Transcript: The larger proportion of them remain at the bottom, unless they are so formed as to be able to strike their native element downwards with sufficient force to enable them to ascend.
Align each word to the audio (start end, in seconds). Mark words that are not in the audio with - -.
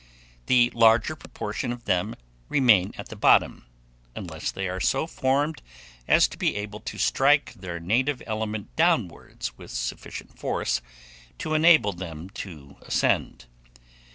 The 0.47 0.71
larger 0.73 1.15
proportion 1.15 1.71
of 1.71 1.85
them 1.85 2.15
remain 2.49 2.91
at 2.97 3.09
the 3.09 3.15
bottom, 3.15 3.67
unless 4.15 4.49
they 4.49 4.67
are 4.67 4.79
so 4.79 5.05
formed 5.05 5.61
as 6.07 6.27
to 6.29 6.39
be 6.39 6.55
able 6.55 6.79
to 6.79 6.97
strike 6.97 7.53
their 7.53 7.79
native 7.79 8.23
element 8.25 8.75
downwards 8.75 9.55
with 9.59 9.69
sufficient 9.69 10.39
force 10.39 10.81
to 11.37 11.53
enable 11.53 11.93
them 11.93 12.31
to 12.31 12.77
ascend. 12.81 13.45